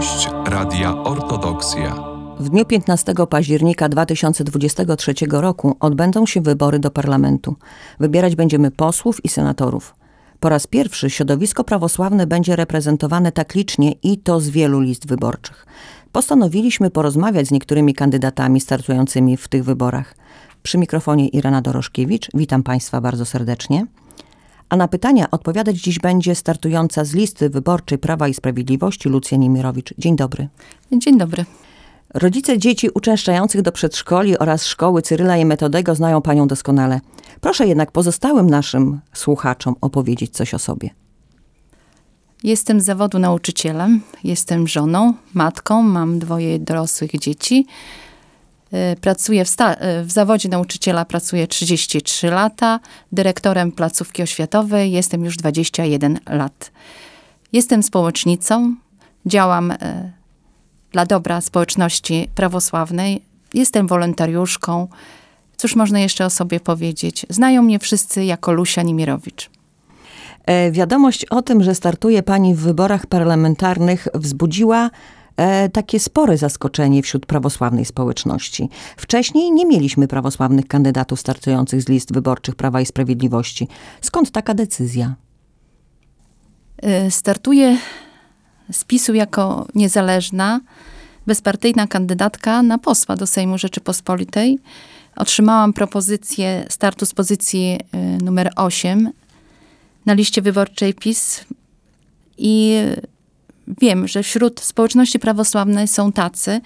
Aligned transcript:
Gość 0.00 0.28
Radia 0.46 0.96
Ortodoksja. 0.96 1.94
W 2.38 2.48
dniu 2.48 2.64
15 2.64 3.14
października 3.30 3.88
2023 3.88 5.14
roku 5.30 5.76
odbędą 5.80 6.26
się 6.26 6.40
wybory 6.40 6.78
do 6.78 6.90
parlamentu. 6.90 7.56
Wybierać 7.98 8.36
będziemy 8.36 8.70
posłów 8.70 9.24
i 9.24 9.28
senatorów. 9.28 9.94
Po 10.40 10.48
raz 10.48 10.66
pierwszy 10.66 11.10
środowisko 11.10 11.64
prawosławne 11.64 12.26
będzie 12.26 12.56
reprezentowane 12.56 13.32
tak 13.32 13.54
licznie 13.54 13.92
i 13.92 14.18
to 14.18 14.40
z 14.40 14.48
wielu 14.48 14.80
list 14.80 15.06
wyborczych. 15.06 15.66
Postanowiliśmy 16.12 16.90
porozmawiać 16.90 17.46
z 17.46 17.50
niektórymi 17.50 17.94
kandydatami 17.94 18.60
startującymi 18.60 19.36
w 19.36 19.48
tych 19.48 19.64
wyborach. 19.64 20.14
Przy 20.62 20.78
mikrofonie 20.78 21.28
Irena 21.28 21.62
Doroszkiewicz. 21.62 22.28
Witam 22.34 22.62
Państwa 22.62 23.00
bardzo 23.00 23.24
serdecznie. 23.24 23.86
A 24.70 24.76
na 24.76 24.88
pytania 24.88 25.30
odpowiadać 25.30 25.76
dziś 25.76 25.98
będzie 25.98 26.34
startująca 26.34 27.04
z 27.04 27.14
listy 27.14 27.50
wyborczej 27.50 27.98
Prawa 27.98 28.28
i 28.28 28.34
Sprawiedliwości 28.34 29.08
Lucja 29.08 29.38
Niemirowicz. 29.38 29.94
Dzień 29.98 30.16
dobry. 30.16 30.48
Dzień 30.92 31.18
dobry. 31.18 31.44
Rodzice 32.14 32.58
dzieci 32.58 32.88
uczęszczających 32.94 33.62
do 33.62 33.72
przedszkoli 33.72 34.38
oraz 34.38 34.66
szkoły 34.66 35.02
Cyryla 35.02 35.36
i 35.36 35.44
Metodego 35.44 35.94
znają 35.94 36.22
panią 36.22 36.46
doskonale. 36.46 37.00
Proszę 37.40 37.66
jednak 37.66 37.92
pozostałym 37.92 38.50
naszym 38.50 39.00
słuchaczom 39.12 39.74
opowiedzieć 39.80 40.30
coś 40.32 40.54
o 40.54 40.58
sobie. 40.58 40.90
Jestem 42.44 42.80
z 42.80 42.84
zawodu 42.84 43.18
nauczycielem, 43.18 44.00
jestem 44.24 44.68
żoną, 44.68 45.14
matką, 45.34 45.82
mam 45.82 46.18
dwoje 46.18 46.58
dorosłych 46.58 47.10
dzieci. 47.10 47.66
E, 48.72 48.96
pracuję 48.96 49.44
w, 49.44 49.56
e, 49.60 50.04
w 50.04 50.10
zawodzie 50.10 50.48
nauczyciela, 50.48 51.04
pracuję 51.04 51.46
33 51.46 52.30
lata. 52.30 52.80
Dyrektorem 53.12 53.72
placówki 53.72 54.22
oświatowej 54.22 54.92
jestem 54.92 55.24
już 55.24 55.36
21 55.36 56.18
lat. 56.26 56.70
Jestem 57.52 57.82
społecznicą, 57.82 58.74
działam 59.26 59.70
e, 59.70 60.12
dla 60.92 61.06
dobra 61.06 61.40
społeczności 61.40 62.28
prawosławnej. 62.34 63.22
Jestem 63.54 63.86
wolontariuszką. 63.86 64.88
Cóż 65.56 65.76
można 65.76 66.00
jeszcze 66.00 66.26
o 66.26 66.30
sobie 66.30 66.60
powiedzieć? 66.60 67.26
Znają 67.28 67.62
mnie 67.62 67.78
wszyscy 67.78 68.24
jako 68.24 68.52
Lusia 68.52 68.82
Nimirowicz. 68.82 69.50
E, 70.46 70.70
wiadomość 70.70 71.24
o 71.24 71.42
tym, 71.42 71.62
że 71.62 71.74
startuje 71.74 72.22
pani 72.22 72.54
w 72.54 72.60
wyborach 72.60 73.06
parlamentarnych 73.06 74.08
wzbudziła 74.14 74.90
takie 75.72 76.00
spore 76.00 76.36
zaskoczenie 76.36 77.02
wśród 77.02 77.26
prawosławnej 77.26 77.84
społeczności. 77.84 78.68
Wcześniej 78.96 79.52
nie 79.52 79.66
mieliśmy 79.66 80.08
prawosławnych 80.08 80.66
kandydatów 80.66 81.20
startujących 81.20 81.82
z 81.82 81.88
list 81.88 82.12
wyborczych 82.12 82.54
Prawa 82.54 82.80
i 82.80 82.86
Sprawiedliwości. 82.86 83.68
Skąd 84.00 84.30
taka 84.30 84.54
decyzja? 84.54 85.14
E, 86.82 87.10
Startuję 87.10 87.76
z 88.72 88.84
PiSu 88.84 89.14
jako 89.14 89.66
niezależna, 89.74 90.60
bezpartyjna 91.26 91.86
kandydatka 91.86 92.62
na 92.62 92.78
posła 92.78 93.16
do 93.16 93.26
Sejmu 93.26 93.58
Rzeczypospolitej. 93.58 94.58
Otrzymałam 95.16 95.72
propozycję 95.72 96.66
startu 96.68 97.06
z 97.06 97.14
pozycji 97.14 97.78
y, 97.94 98.24
numer 98.24 98.50
8 98.56 99.12
na 100.06 100.14
liście 100.14 100.42
wyborczej 100.42 100.94
PiS 100.94 101.44
i 102.38 102.76
wiem, 103.80 104.08
że 104.08 104.22
wśród 104.22 104.60
społeczności 104.60 105.18
prawosławnej 105.18 105.88
są 105.88 106.12
tacy, 106.12 106.60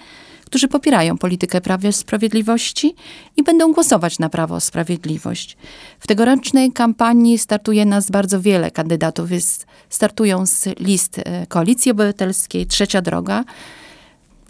którzy 0.45 0.67
popierają 0.67 1.17
politykę 1.17 1.61
Prawa 1.61 1.91
Sprawiedliwości 1.91 2.95
i 3.37 3.43
będą 3.43 3.73
głosować 3.73 4.19
na 4.19 4.29
Prawo 4.29 4.59
Sprawiedliwość. 4.59 5.57
W 5.99 6.07
tegorocznej 6.07 6.71
kampanii 6.71 7.37
startuje 7.37 7.85
nas 7.85 8.11
bardzo 8.11 8.41
wiele 8.41 8.71
kandydatów. 8.71 9.31
Jest, 9.31 9.65
startują 9.89 10.45
z 10.45 10.65
list 10.79 11.19
e, 11.19 11.47
Koalicji 11.47 11.91
Obywatelskiej, 11.91 12.67
Trzecia 12.67 13.01
Droga. 13.01 13.43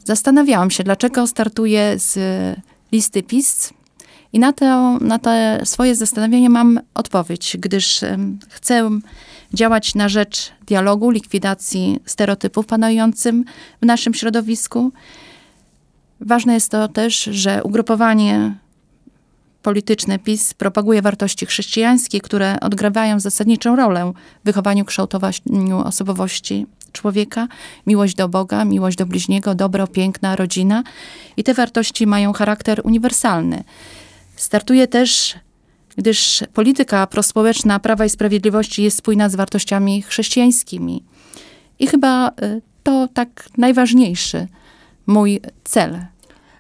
Zastanawiałam 0.06 0.72
się, 0.72 0.84
dlaczego 0.84 1.28
startuję 1.28 2.00
z 2.00 2.18
listy 2.92 3.24
PiS 3.24 3.74
i 4.36 4.40
na 4.40 4.54
to, 4.54 4.98
na 5.00 5.20
to 5.20 5.30
swoje 5.64 5.96
zastanowienie 5.96 6.50
mam 6.50 6.80
odpowiedź, 6.94 7.58
gdyż 7.60 8.02
chcę 8.50 8.90
działać 9.54 9.96
na 9.96 10.10
rzecz 10.10 10.52
dialogu, 10.68 11.10
likwidacji 11.10 12.00
stereotypów 12.06 12.66
panującym 12.66 13.46
w 13.82 13.86
naszym 13.86 14.14
środowisku. 14.14 14.92
Ważne 16.22 16.54
jest 16.54 16.72
to 16.72 16.88
też, 16.88 17.24
że 17.24 17.64
ugrupowanie 17.64 18.56
polityczne 19.62 20.20
PiS 20.20 20.54
propaguje 20.54 21.02
wartości 21.02 21.46
chrześcijańskie, 21.46 22.22
które 22.22 22.60
odgrywają 22.60 23.20
zasadniczą 23.20 23.76
rolę 23.76 24.14
w 24.44 24.46
wychowaniu, 24.46 24.86
kształtowaniu 24.86 25.78
osobowości 25.86 26.66
człowieka. 26.92 27.48
Miłość 27.88 28.16
do 28.16 28.30
Boga, 28.30 28.66
miłość 28.66 28.98
do 28.98 29.06
bliźniego, 29.06 29.56
dobro, 29.56 29.88
piękna, 29.88 30.36
rodzina. 30.36 30.84
I 31.38 31.44
te 31.44 31.54
wartości 31.54 32.08
mają 32.08 32.34
charakter 32.34 32.82
uniwersalny. 32.84 33.64
Startuje 34.36 34.88
też, 34.88 35.36
gdyż 35.98 36.44
polityka 36.54 37.08
prospołeczna 37.08 37.80
Prawa 37.80 38.06
i 38.06 38.10
Sprawiedliwości 38.10 38.84
jest 38.84 38.98
spójna 38.98 39.30
z 39.30 39.36
wartościami 39.36 40.02
chrześcijańskimi. 40.02 41.04
I 41.80 41.88
chyba 41.88 42.30
y, 42.30 42.62
to 42.84 43.08
tak 43.14 43.50
najważniejszy 43.58 44.48
mój 45.08 45.42
cel. 45.64 46.06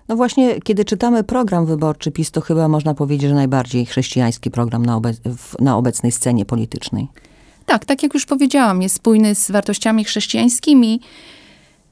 No 0.07 0.15
właśnie, 0.15 0.61
kiedy 0.61 0.85
czytamy 0.85 1.23
program 1.23 1.65
wyborczy 1.65 2.11
PiS, 2.11 2.31
to 2.31 2.41
chyba 2.41 2.67
można 2.67 2.93
powiedzieć, 2.93 3.29
że 3.29 3.35
najbardziej 3.35 3.85
chrześcijański 3.85 4.51
program 4.51 4.85
na, 4.85 4.95
obec 4.95 5.17
na 5.59 5.77
obecnej 5.77 6.11
scenie 6.11 6.45
politycznej. 6.45 7.07
Tak, 7.65 7.85
tak 7.85 8.03
jak 8.03 8.13
już 8.13 8.25
powiedziałam, 8.25 8.81
jest 8.81 8.95
spójny 8.95 9.35
z 9.35 9.51
wartościami 9.51 10.03
chrześcijańskimi, 10.03 11.01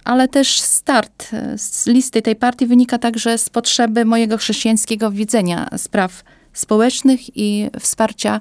ale 0.04 0.28
też 0.28 0.60
start 0.62 1.30
e, 1.34 1.58
z 1.58 1.88
listy 1.88 2.22
tej 2.22 2.36
partii 2.36 2.66
wynika 2.66 2.98
także 2.98 3.38
z 3.38 3.50
potrzeby 3.50 4.06
mojego 4.06 4.38
chrześcijańskiego 4.38 5.12
widzenia 5.12 5.70
spraw 5.78 6.24
społecznych 6.54 7.38
i 7.38 7.70
wsparcia 7.80 8.40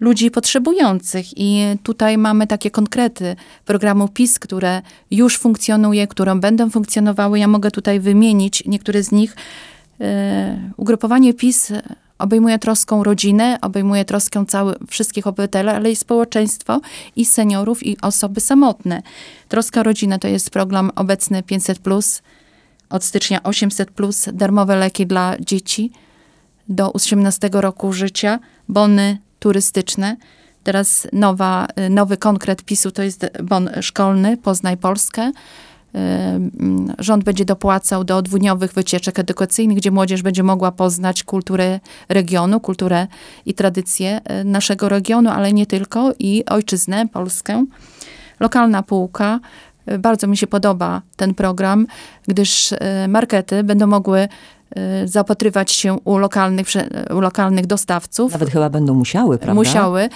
ludzi 0.00 0.30
potrzebujących. 0.30 1.26
I 1.36 1.62
tutaj 1.82 2.18
mamy 2.18 2.46
takie 2.46 2.70
konkrety 2.70 3.36
programu 3.64 4.08
PiS, 4.08 4.38
które 4.38 4.82
już 5.10 5.38
funkcjonuje, 5.38 6.06
które 6.06 6.34
będą 6.34 6.70
funkcjonowały. 6.70 7.38
Ja 7.38 7.48
mogę 7.48 7.70
tutaj 7.70 8.00
wymienić 8.00 8.62
niektóre 8.66 9.02
z 9.02 9.12
nich. 9.12 9.36
E, 10.00 10.70
Ugrupowanie 10.76 11.34
PiS 11.34 11.72
obejmuje 12.18 12.58
troską 12.58 13.04
rodzinę, 13.04 13.58
obejmuje 13.62 14.04
troskę 14.04 14.44
cały, 14.46 14.74
wszystkich 14.88 15.26
obywateli, 15.26 15.68
ale 15.68 15.90
i 15.90 15.96
społeczeństwo, 15.96 16.80
i 17.16 17.24
seniorów, 17.24 17.86
i 17.86 18.00
osoby 18.00 18.40
samotne. 18.40 19.02
Troska 19.48 19.82
rodziny 19.82 20.18
to 20.18 20.28
jest 20.28 20.50
program 20.50 20.90
obecny 20.96 21.42
500+, 21.42 22.22
od 22.90 23.04
stycznia 23.04 23.38
800+, 23.38 24.32
darmowe 24.32 24.76
leki 24.76 25.06
dla 25.06 25.34
dzieci 25.40 25.90
do 26.68 26.92
18 26.92 27.50
roku 27.52 27.92
życia, 27.92 28.38
bony 28.68 29.18
turystyczne. 29.38 30.16
Teraz 30.64 31.06
nowa, 31.12 31.66
nowy 31.90 32.16
konkret 32.16 32.62
PiSu 32.64 32.90
to 32.90 33.02
jest 33.02 33.26
bon 33.42 33.70
szkolny, 33.80 34.36
Poznaj 34.36 34.76
Polskę. 34.76 35.32
Rząd 36.98 37.24
będzie 37.24 37.44
dopłacał 37.44 38.04
do 38.04 38.22
dwudniowych 38.22 38.72
wycieczek 38.72 39.18
edukacyjnych, 39.18 39.76
gdzie 39.76 39.90
młodzież 39.90 40.22
będzie 40.22 40.42
mogła 40.42 40.72
poznać 40.72 41.24
kulturę 41.24 41.80
regionu, 42.08 42.60
kulturę 42.60 43.06
i 43.46 43.54
tradycje 43.54 44.20
naszego 44.44 44.88
regionu, 44.88 45.30
ale 45.30 45.52
nie 45.52 45.66
tylko, 45.66 46.12
i 46.18 46.44
ojczyznę, 46.44 47.08
Polskę. 47.08 47.64
Lokalna 48.40 48.82
półka. 48.82 49.40
Bardzo 49.98 50.26
mi 50.26 50.36
się 50.36 50.46
podoba 50.46 51.02
ten 51.16 51.34
program, 51.34 51.86
gdyż 52.28 52.74
markety 53.08 53.64
będą 53.64 53.86
mogły 53.86 54.28
zaopatrywać 55.04 55.72
się 55.72 55.96
u 56.04 56.18
lokalnych, 56.18 56.66
u 57.14 57.20
lokalnych 57.20 57.66
dostawców. 57.66 58.32
Nawet 58.32 58.50
chyba 58.50 58.70
będą 58.70 58.94
musiały, 58.94 59.38
prawda? 59.38 59.54
Musiały 59.54 60.08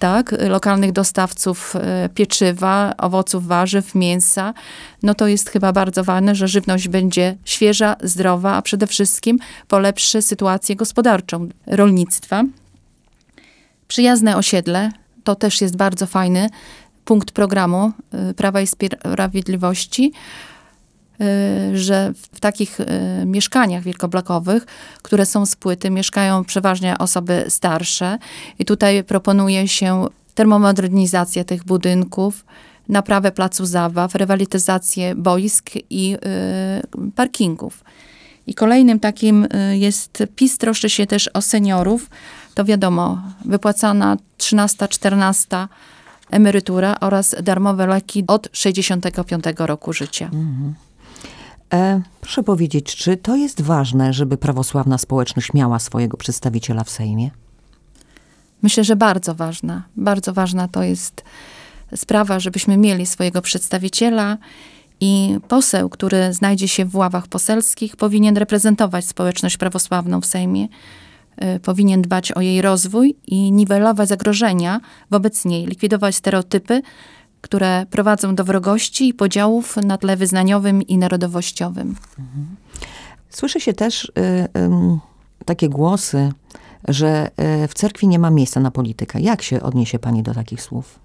tak, 0.00 0.34
lokalnych 0.48 0.92
dostawców 0.92 1.76
e, 1.76 2.08
pieczywa, 2.14 2.94
owoców, 2.98 3.46
warzyw, 3.46 3.94
mięsa, 3.94 4.54
no 5.02 5.14
to 5.14 5.26
jest 5.26 5.50
chyba 5.50 5.72
bardzo 5.72 6.04
ważne, 6.04 6.34
że 6.34 6.48
żywność 6.48 6.88
będzie 6.88 7.36
świeża, 7.44 7.96
zdrowa, 8.02 8.52
a 8.54 8.62
przede 8.62 8.86
wszystkim 8.86 9.38
polepszy 9.68 10.22
sytuację 10.22 10.76
gospodarczą 10.76 11.48
rolnictwa. 11.66 12.42
Przyjazne 13.88 14.36
osiedle, 14.36 14.90
to 15.24 15.34
też 15.34 15.60
jest 15.60 15.76
bardzo 15.76 16.06
fajny 16.06 16.50
punkt 17.04 17.30
programu 17.30 17.92
e, 18.12 18.34
Prawa 18.34 18.60
i 18.60 18.66
Sprawiedliwości 18.66 20.12
że 21.74 22.12
w 22.32 22.40
takich 22.40 22.78
mieszkaniach 23.26 23.82
wielkoblokowych, 23.82 24.66
które 25.02 25.26
są 25.26 25.46
z 25.46 25.56
płyty, 25.56 25.90
mieszkają 25.90 26.44
przeważnie 26.44 26.98
osoby 26.98 27.44
starsze 27.48 28.18
i 28.58 28.64
tutaj 28.64 29.04
proponuje 29.04 29.68
się 29.68 30.06
termomodernizację 30.34 31.44
tych 31.44 31.64
budynków, 31.64 32.44
naprawę 32.88 33.32
placu 33.32 33.66
zabaw, 33.66 34.14
rewalityzację 34.14 35.14
boisk 35.14 35.70
i 35.90 36.16
y, 36.96 37.10
parkingów. 37.16 37.84
I 38.46 38.54
kolejnym 38.54 39.00
takim 39.00 39.46
jest 39.72 40.22
PiS 40.36 40.58
troszczy 40.58 40.90
się 40.90 41.06
też 41.06 41.28
o 41.28 41.42
seniorów. 41.42 42.10
To 42.54 42.64
wiadomo, 42.64 43.22
wypłacana 43.44 44.16
13, 44.36 44.88
14 44.88 45.68
emerytura 46.30 46.96
oraz 47.00 47.36
darmowe 47.42 47.86
leki 47.86 48.24
od 48.26 48.48
65 48.52 49.44
roku 49.58 49.92
życia. 49.92 50.30
E, 51.72 52.02
proszę 52.20 52.42
powiedzieć, 52.42 52.96
czy 52.96 53.16
to 53.16 53.36
jest 53.36 53.60
ważne, 53.60 54.12
żeby 54.12 54.36
prawosławna 54.36 54.98
społeczność 54.98 55.52
miała 55.54 55.78
swojego 55.78 56.16
przedstawiciela 56.16 56.84
w 56.84 56.90
Sejmie? 56.90 57.30
Myślę, 58.62 58.84
że 58.84 58.96
bardzo 58.96 59.34
ważna. 59.34 59.82
Bardzo 59.96 60.32
ważna 60.32 60.68
to 60.68 60.82
jest 60.82 61.24
sprawa, 61.96 62.40
żebyśmy 62.40 62.76
mieli 62.76 63.06
swojego 63.06 63.42
przedstawiciela 63.42 64.38
i 65.00 65.38
poseł, 65.48 65.88
który 65.88 66.32
znajdzie 66.32 66.68
się 66.68 66.84
w 66.84 66.96
ławach 66.96 67.28
poselskich, 67.28 67.96
powinien 67.96 68.36
reprezentować 68.36 69.04
społeczność 69.04 69.56
prawosławną 69.56 70.20
w 70.20 70.26
Sejmie, 70.26 70.68
y, 71.56 71.60
powinien 71.60 72.02
dbać 72.02 72.32
o 72.32 72.40
jej 72.40 72.62
rozwój 72.62 73.16
i 73.26 73.52
niwelować 73.52 74.08
zagrożenia 74.08 74.80
wobec 75.10 75.44
niej, 75.44 75.66
likwidować 75.66 76.14
stereotypy, 76.14 76.82
które 77.40 77.86
prowadzą 77.90 78.34
do 78.34 78.44
wrogości 78.44 79.08
i 79.08 79.14
podziałów 79.14 79.76
na 79.76 79.98
tle 79.98 80.16
wyznaniowym 80.16 80.82
i 80.82 80.98
narodowościowym. 80.98 81.96
Słyszy 83.30 83.60
się 83.60 83.72
też 83.72 84.04
y, 84.04 84.12
ym, 84.58 85.00
takie 85.44 85.68
głosy, 85.68 86.32
że 86.88 87.30
y, 87.64 87.68
w 87.68 87.74
cerkwi 87.74 88.08
nie 88.08 88.18
ma 88.18 88.30
miejsca 88.30 88.60
na 88.60 88.70
politykę. 88.70 89.20
Jak 89.20 89.42
się 89.42 89.62
odniesie 89.62 89.98
pani 89.98 90.22
do 90.22 90.34
takich 90.34 90.62
słów? 90.62 90.98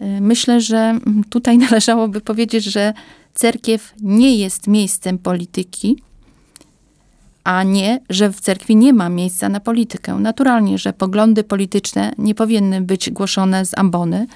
Y, 0.00 0.20
Myślę, 0.20 0.60
że 0.60 0.76
mm, 0.78 1.24
tutaj 1.30 1.58
należałoby 1.68 2.20
powiedzieć, 2.20 2.64
że 2.64 2.92
cerkiew 3.34 3.94
nie 4.00 4.36
jest 4.36 4.66
miejscem 4.66 5.18
polityki, 5.18 5.96
a 7.44 7.62
nie, 7.62 8.00
że 8.10 8.32
w 8.32 8.40
cerkwi 8.40 8.76
nie 8.76 8.92
ma 8.92 9.08
miejsca 9.08 9.48
na 9.48 9.60
politykę. 9.60 10.14
Naturalnie, 10.14 10.78
że 10.78 10.92
poglądy 10.92 11.44
polityczne 11.44 12.12
nie 12.18 12.34
powinny 12.34 12.80
być 12.80 13.10
głoszone 13.10 13.66
z 13.66 13.78
ambony, 13.78 14.26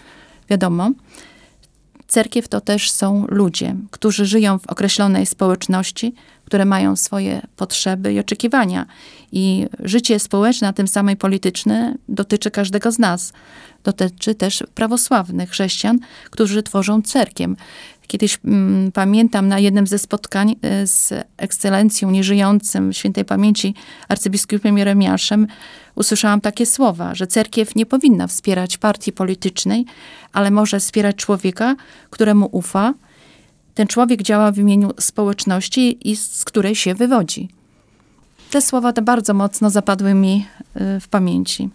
wiadomo. 0.49 0.91
Cerkiew 2.07 2.49
to 2.49 2.61
też 2.61 2.91
są 2.91 3.25
ludzie, 3.29 3.77
którzy 3.91 4.27
żyją 4.27 4.59
w 4.59 4.67
określonej 4.67 5.27
społeczności, 5.27 6.15
które 6.45 6.65
mają 6.65 6.97
swoje 6.97 7.43
potrzeby 7.57 8.13
i 8.13 8.19
oczekiwania. 8.19 8.87
I 9.33 9.67
życie 9.79 10.19
społeczne, 10.19 10.69
a 10.69 10.73
tym 10.73 10.89
samym 10.89 11.17
polityczne, 11.17 11.95
dotyczy 12.09 12.51
każdego 12.51 12.93
z 12.93 12.99
nas. 12.99 13.33
Dotyczy 13.85 14.35
też 14.35 14.65
prawosławnych 14.75 15.51
chrześcijan, 15.51 15.99
którzy 16.31 16.63
tworzą 16.63 17.03
cerkiem. 17.03 17.57
Kiedyś 18.07 18.39
mm, 18.45 18.93
pamiętam 18.93 19.49
na 19.49 19.59
jednym 19.59 19.87
ze 19.87 19.99
spotkań 19.99 20.57
y, 20.83 20.87
z 20.87 21.13
ekscelencją 21.37 22.11
nieżyjącym 22.11 22.93
świętej 22.93 23.25
pamięci 23.25 23.75
arcybiskupem 24.09 24.79
Jeremiaszem 24.79 25.47
usłyszałam 25.95 26.41
takie 26.41 26.67
słowa, 26.67 27.15
że 27.15 27.27
cerkiew 27.27 27.77
nie 27.77 27.87
powinna 27.87 28.27
wspierać 28.27 28.79
partii 28.79 29.13
politycznej, 29.13 29.85
ale 30.33 30.51
może 30.51 30.81
wspierać 30.81 31.17
człowieka, 31.17 31.77
któremu 32.11 32.49
ufa. 32.53 32.95
Ten 33.75 33.87
człowiek 33.87 34.23
działa 34.23 34.53
w 34.53 34.59
imieniu 34.59 34.91
społeczności 35.01 36.11
i 36.11 36.17
z 36.17 36.45
której 36.45 36.75
się 36.75 36.95
wywodzi. 36.95 37.49
Te 38.51 38.63
słowa 38.63 38.93
te 38.93 39.03
bardzo 39.03 39.35
mocno 39.35 39.71
zapadły 39.71 40.15
mi 40.15 40.47
y, 40.97 41.01
w 41.01 41.09
pamięci. 41.09 41.71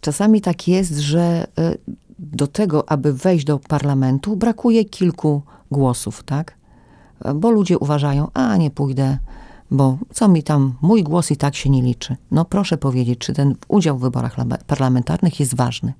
Czasami 0.00 0.40
tak 0.40 0.68
jest, 0.68 0.98
że 0.98 1.46
y, 1.58 1.78
do 2.20 2.46
tego, 2.46 2.90
aby 2.90 3.12
wejść 3.12 3.44
do 3.44 3.58
parlamentu, 3.58 4.36
brakuje 4.36 4.84
kilku 4.84 5.42
głosów, 5.70 6.22
tak? 6.22 6.54
Bo 7.34 7.50
ludzie 7.50 7.78
uważają, 7.78 8.28
a 8.34 8.56
nie 8.56 8.70
pójdę, 8.70 9.18
bo 9.70 9.98
co 10.12 10.28
mi 10.28 10.42
tam, 10.42 10.74
mój 10.82 11.02
głos 11.02 11.30
i 11.30 11.36
tak 11.36 11.56
się 11.56 11.70
nie 11.70 11.82
liczy. 11.82 12.16
No 12.30 12.44
proszę 12.44 12.78
powiedzieć, 12.78 13.18
czy 13.18 13.32
ten 13.32 13.54
udział 13.68 13.98
w 13.98 14.00
wyborach 14.00 14.36
parlamentarnych 14.66 15.40
jest 15.40 15.56
ważny? 15.56 15.92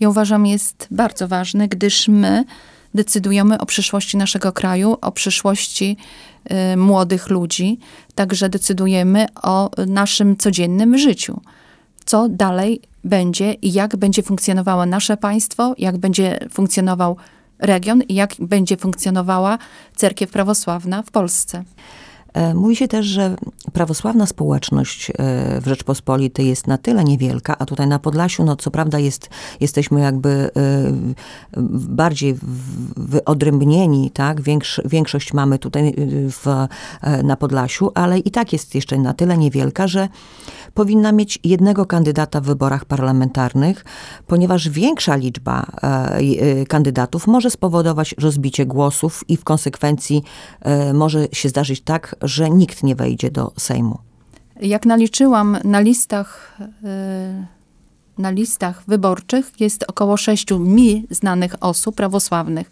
Ja 0.00 0.08
uważam, 0.08 0.46
jest 0.46 0.88
bardzo 0.90 1.28
ważny, 1.28 1.68
gdyż 1.68 2.08
my 2.08 2.44
decydujemy 2.94 3.58
o 3.58 3.66
przyszłości 3.66 4.16
naszego 4.16 4.52
kraju, 4.52 4.96
o 5.00 5.12
przyszłości 5.12 5.96
y, 6.72 6.76
młodych 6.76 7.30
ludzi, 7.30 7.78
także 8.14 8.48
decydujemy 8.48 9.26
o 9.42 9.70
naszym 9.86 10.36
codziennym 10.36 10.98
życiu. 10.98 11.40
Co 12.04 12.28
dalej 12.28 12.80
będzie 13.04 13.52
i 13.52 13.72
jak 13.72 13.96
będzie 13.96 14.22
funkcjonowało 14.22 14.86
nasze 14.86 15.16
państwo, 15.16 15.74
jak 15.78 15.98
będzie 15.98 16.38
funkcjonował 16.50 17.16
region 17.58 18.02
i 18.02 18.14
jak 18.14 18.34
będzie 18.40 18.76
funkcjonowała 18.76 19.58
cerkiew 19.96 20.30
prawosławna 20.30 21.02
w 21.02 21.10
Polsce. 21.10 21.64
E, 22.38 22.54
Mówi 22.54 22.76
się 22.76 22.88
też, 22.88 23.06
że 23.06 23.36
prawosławna 23.72 24.26
społeczność 24.26 25.10
e, 25.10 25.14
w 25.60 25.66
Rzeczpospolitej 25.66 26.48
jest 26.48 26.66
na 26.66 26.78
tyle 26.78 27.04
niewielka, 27.04 27.58
a 27.58 27.66
tutaj 27.66 27.86
na 27.86 27.98
Podlasiu, 27.98 28.44
no 28.44 28.56
co 28.56 28.70
prawda 28.70 28.98
jest, 28.98 29.30
jesteśmy 29.60 30.00
jakby 30.00 30.28
e, 30.28 30.50
bardziej 31.88 32.38
wyodrębnieni, 32.96 34.10
tak? 34.10 34.40
Większ, 34.40 34.80
większość 34.84 35.32
mamy 35.32 35.58
tutaj 35.58 35.94
w, 36.30 36.66
na 37.24 37.36
Podlasiu, 37.36 37.90
ale 37.94 38.18
i 38.18 38.30
tak 38.30 38.52
jest 38.52 38.74
jeszcze 38.74 38.98
na 38.98 39.14
tyle 39.14 39.38
niewielka, 39.38 39.86
że 39.86 40.08
powinna 40.74 41.12
mieć 41.12 41.38
jednego 41.44 41.86
kandydata 41.86 42.40
w 42.40 42.44
wyborach 42.44 42.84
parlamentarnych, 42.84 43.84
ponieważ 44.26 44.68
większa 44.68 45.16
liczba 45.16 45.66
kandydatów 46.68 47.26
może 47.26 47.50
spowodować 47.50 48.14
rozbicie 48.18 48.66
głosów 48.66 49.24
i 49.28 49.36
w 49.36 49.44
konsekwencji 49.44 50.22
może 50.94 51.28
się 51.32 51.48
zdarzyć 51.48 51.80
tak, 51.80 52.16
że 52.28 52.50
nikt 52.50 52.82
nie 52.82 52.96
wejdzie 52.96 53.30
do 53.30 53.52
Sejmu. 53.56 53.98
Jak 54.60 54.86
naliczyłam 54.86 55.58
na 55.64 55.80
listach, 55.80 56.58
y, 56.60 57.46
na 58.18 58.30
listach 58.30 58.82
wyborczych 58.88 59.52
jest 59.60 59.84
około 59.88 60.16
sześciu 60.16 60.58
mi 60.58 61.06
znanych 61.10 61.54
osób 61.60 61.96
prawosławnych. 61.96 62.70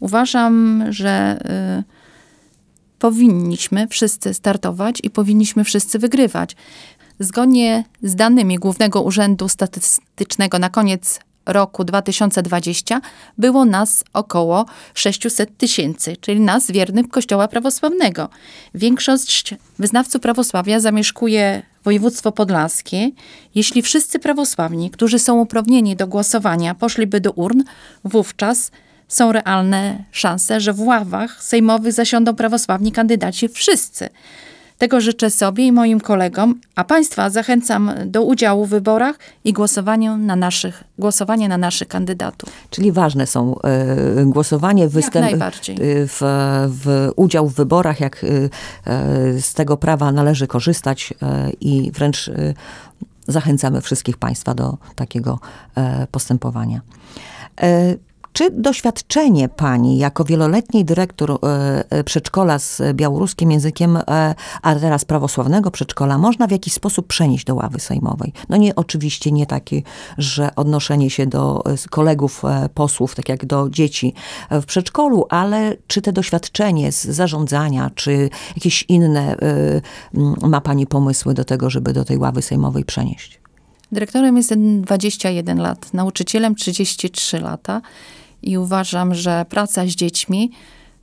Uważam, 0.00 0.84
że 0.90 1.38
y, 1.80 1.84
powinniśmy 2.98 3.88
wszyscy 3.88 4.34
startować 4.34 5.00
i 5.02 5.10
powinniśmy 5.10 5.64
wszyscy 5.64 5.98
wygrywać. 5.98 6.56
Zgodnie 7.20 7.84
z 8.02 8.14
danymi 8.14 8.58
Głównego 8.58 9.02
Urzędu 9.02 9.48
Statystycznego 9.48 10.58
na 10.58 10.70
koniec 10.70 11.20
roku 11.46 11.84
2020 11.84 13.00
było 13.38 13.64
nas 13.64 14.04
około 14.12 14.66
600 14.94 15.58
tysięcy, 15.58 16.16
czyli 16.16 16.40
nas 16.40 16.70
wiernych 16.70 17.08
Kościoła 17.08 17.48
Prawosławnego. 17.48 18.28
Większość 18.74 19.54
wyznawców 19.78 20.20
prawosławia 20.20 20.80
zamieszkuje 20.80 21.62
województwo 21.84 22.32
podlaskie. 22.32 23.10
Jeśli 23.54 23.82
wszyscy 23.82 24.18
prawosławni, 24.18 24.90
którzy 24.90 25.18
są 25.18 25.40
uprawnieni 25.40 25.96
do 25.96 26.06
głosowania, 26.06 26.74
poszliby 26.74 27.20
do 27.20 27.32
urn, 27.32 27.62
wówczas 28.04 28.70
są 29.08 29.32
realne 29.32 30.04
szanse, 30.12 30.60
że 30.60 30.72
w 30.72 30.80
ławach 30.80 31.42
sejmowych 31.42 31.92
zasiądą 31.92 32.34
prawosławni 32.34 32.92
kandydaci 32.92 33.48
wszyscy. 33.48 34.08
Tego 34.78 35.00
życzę 35.00 35.30
sobie 35.30 35.66
i 35.66 35.72
moim 35.72 36.00
kolegom, 36.00 36.60
a 36.74 36.84
Państwa 36.84 37.30
zachęcam 37.30 37.90
do 38.06 38.22
udziału 38.22 38.66
w 38.66 38.68
wyborach 38.68 39.18
i 39.44 39.52
głosowaniu 39.52 40.16
na 40.16 40.36
naszych, 40.36 40.84
głosowania 40.98 41.48
na 41.48 41.58
naszych 41.58 41.88
kandydatów. 41.88 42.48
Czyli 42.70 42.92
ważne 42.92 43.26
są 43.26 43.60
e, 43.60 44.24
głosowanie, 44.26 44.88
występ, 44.88 45.42
e, 45.42 45.50
w, 46.06 46.20
w 46.68 47.10
udział 47.16 47.48
w 47.48 47.54
wyborach, 47.54 48.00
jak 48.00 48.24
e, 48.24 48.28
e, 48.90 49.40
z 49.40 49.54
tego 49.54 49.76
prawa 49.76 50.12
należy 50.12 50.46
korzystać 50.46 51.14
i 51.60 51.90
wręcz 51.94 52.30
zachęcamy 53.28 53.80
wszystkich 53.80 54.16
Państwa 54.16 54.54
do 54.54 54.78
takiego 54.94 55.38
postępowania. 56.10 56.80
Czy 58.34 58.50
doświadczenie 58.50 59.48
pani 59.48 59.98
jako 59.98 60.24
wieloletniej 60.24 60.84
dyrektor 60.84 61.30
e, 61.30 61.36
e, 61.90 62.04
przedszkola 62.04 62.58
z 62.58 62.82
białoruskim 62.94 63.50
językiem, 63.50 63.96
e, 63.96 64.34
a 64.62 64.74
teraz 64.74 65.04
prawosławnego 65.04 65.70
przedszkola, 65.70 66.18
można 66.18 66.46
w 66.46 66.50
jakiś 66.50 66.72
sposób 66.72 67.06
przenieść 67.06 67.44
do 67.44 67.54
ławy 67.54 67.80
sejmowej? 67.80 68.32
No 68.48 68.56
nie, 68.56 68.74
oczywiście 68.74 69.32
nie 69.32 69.46
takie, 69.46 69.82
że 70.18 70.54
odnoszenie 70.54 71.10
się 71.10 71.26
do 71.26 71.62
kolegów 71.90 72.42
posłów, 72.74 73.14
tak 73.14 73.28
jak 73.28 73.46
do 73.46 73.70
dzieci 73.70 74.14
w 74.50 74.64
przedszkolu, 74.64 75.26
ale 75.30 75.76
czy 75.86 76.02
te 76.02 76.12
doświadczenie 76.12 76.92
z 76.92 77.04
zarządzania, 77.04 77.90
czy 77.94 78.30
jakieś 78.56 78.84
inne 78.88 79.36
ma 80.42 80.60
pani 80.60 80.86
pomysły 80.86 81.34
do 81.34 81.44
tego, 81.44 81.70
żeby 81.70 81.92
do 81.92 82.04
tej 82.04 82.18
ławy 82.18 82.42
sejmowej 82.42 82.84
przenieść? 82.84 83.40
Dyrektorem 83.92 84.36
jestem 84.36 84.82
21 84.82 85.58
lat, 85.58 85.94
nauczycielem 85.94 86.54
33 86.54 87.40
lata 87.40 87.80
i 88.50 88.58
uważam, 88.58 89.14
że 89.14 89.44
praca 89.48 89.86
z 89.86 89.88
dziećmi 89.88 90.50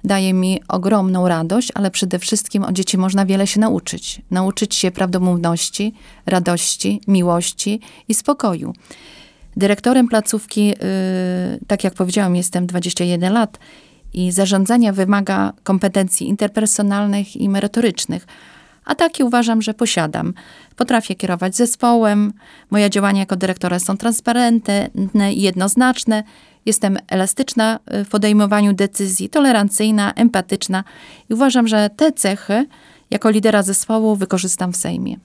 daje 0.04 0.34
mi 0.34 0.62
ogromną 0.68 1.28
radość, 1.28 1.70
ale 1.76 1.92
przede 1.92 2.20
wszystkim 2.20 2.64
od 2.64 2.74
dzieci 2.74 2.98
można 2.98 3.26
wiele 3.26 3.48
się 3.48 3.60
nauczyć. 3.60 4.22
Nauczyć 4.32 4.76
się 4.76 4.92
prawdomówności, 4.92 5.94
radości, 6.26 7.02
miłości 7.08 7.80
i 8.08 8.14
spokoju. 8.14 8.74
Dyrektorem 9.58 10.08
placówki, 10.08 10.68
yy, 10.68 10.76
tak 11.68 11.84
jak 11.84 11.94
powiedziałam, 11.94 12.36
jestem 12.36 12.68
21 12.68 13.34
lat 13.34 13.60
i 14.14 14.32
zarządzania 14.32 14.94
wymaga 14.94 15.54
kompetencji 15.64 16.28
interpersonalnych 16.28 17.36
i 17.36 17.50
merytorycznych, 17.50 18.28
a 18.86 18.96
takie 18.96 19.26
uważam, 19.26 19.62
że 19.62 19.74
posiadam. 19.74 20.34
Potrafię 20.76 21.16
kierować 21.16 21.56
zespołem, 21.56 22.34
moje 22.72 22.90
działania 22.90 23.20
jako 23.20 23.36
dyrektora 23.36 23.80
są 23.80 23.98
transparentne 23.98 24.90
i 25.34 25.42
jednoznaczne. 25.42 26.24
Jestem 26.66 26.98
elastyczna 27.08 27.80
w 28.06 28.10
podejmowaniu 28.10 28.74
decyzji, 28.74 29.30
tolerancyjna, 29.30 30.14
empatyczna 30.14 30.84
i 31.30 31.34
uważam, 31.34 31.68
że 31.68 31.90
te 31.96 32.12
cechy 32.12 32.66
jako 33.10 33.30
lidera 33.30 33.64
zespołu 33.64 34.16
wykorzystam 34.16 34.74
w 34.74 34.78
Sejmie. 34.78 35.18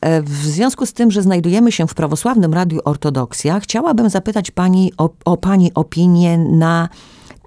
E, 0.00 0.22
W 0.22 0.30
związku 0.30 0.86
z 0.86 0.92
tym, 0.92 1.10
że 1.10 1.22
znajdujemy 1.22 1.72
się 1.72 1.86
w 1.86 1.94
prawosławnym 1.94 2.54
Radiu 2.54 2.80
Ortodoksja, 2.84 3.60
chciałabym 3.60 4.10
zapytać 4.10 4.50
pani 4.50 4.92
o, 4.98 5.10
o 5.24 5.36
pani 5.36 5.74
opinię 5.74 6.38
na 6.38 6.88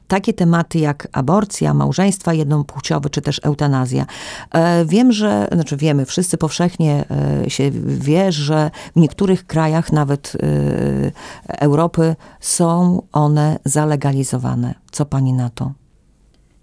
takie 0.08 0.34
tematy 0.34 0.80
jak 0.80 1.08
aborcja, 1.12 1.74
małżeństwa 1.74 2.34
jednopłciowe, 2.34 3.10
czy 3.10 3.22
też 3.22 3.40
eutanazja. 3.44 4.06
E, 4.52 4.86
Wiem, 4.86 5.12
że, 5.12 5.48
znaczy 5.52 5.78
wiemy, 5.78 6.06
wszyscy 6.06 6.38
powszechnie 6.38 7.06
e, 7.46 7.50
się 7.50 7.72
wie, 7.86 8.32
że 8.32 8.72
w 8.96 9.00
niektórych 9.00 9.48
krajach, 9.48 9.92
nawet 9.92 10.34
e, 11.48 11.58
Europy, 11.60 12.16
są 12.40 13.02
one 13.12 13.60
zalegalizowane. 13.66 14.76
Co 14.92 15.06
pani 15.06 15.34
na 15.34 15.50
to? 15.50 15.72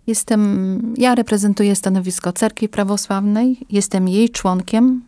Jestem, 0.07 0.95
ja 0.99 1.15
reprezentuję 1.15 1.77
stanowisko 1.77 2.33
Cerkwi 2.33 2.69
Prawosławnej, 2.69 3.67
jestem 3.71 4.09
jej 4.09 4.31
członkiem 4.31 5.03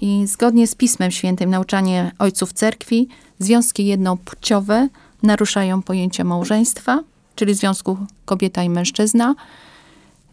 i 0.00 0.26
zgodnie 0.26 0.66
z 0.66 0.74
Pismem 0.74 1.10
Świętym 1.10 1.50
nauczanie 1.50 2.12
ojców 2.18 2.52
cerkwi, 2.52 3.08
związki 3.38 3.86
jednopłciowe 3.86 4.88
naruszają 5.22 5.82
pojęcie 5.82 6.24
małżeństwa, 6.24 7.02
czyli 7.36 7.54
związku 7.54 7.98
kobieta 8.24 8.62
i 8.62 8.68
mężczyzna. 8.68 9.34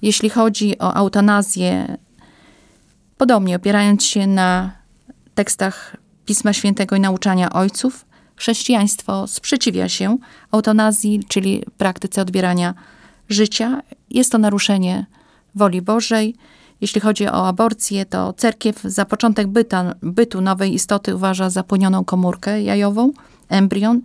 Jeśli 0.01 0.29
chodzi 0.29 0.79
o 0.79 0.95
eutanazję, 0.95 1.97
podobnie 3.17 3.55
opierając 3.55 4.03
się 4.03 4.27
na 4.27 4.71
tekstach 5.35 5.97
Pisma 6.25 6.53
Świętego 6.53 6.95
i 6.95 6.99
nauczania 6.99 7.53
ojców, 7.53 8.05
chrześcijaństwo 8.35 9.27
sprzeciwia 9.27 9.89
się 9.89 10.17
eutanazji, 10.51 11.23
czyli 11.27 11.63
praktyce 11.77 12.21
odbierania 12.21 12.73
życia. 13.29 13.81
Jest 14.09 14.31
to 14.31 14.37
naruszenie 14.37 15.05
woli 15.55 15.81
Bożej. 15.81 16.35
Jeśli 16.81 17.01
chodzi 17.01 17.27
o 17.27 17.47
aborcję, 17.47 18.05
to 18.05 18.33
cerkiew 18.33 18.81
za 18.81 19.05
początek 19.05 19.47
byta, 19.47 19.95
bytu 20.01 20.41
nowej 20.41 20.73
istoty 20.73 21.15
uważa 21.15 21.49
za 21.49 21.63
płonioną 21.63 22.05
komórkę 22.05 22.61
jajową, 22.61 23.11
embrion 23.49 24.01